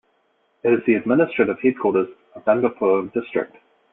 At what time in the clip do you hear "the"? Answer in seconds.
0.87-0.95